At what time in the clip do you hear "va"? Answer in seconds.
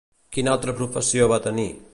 1.35-1.41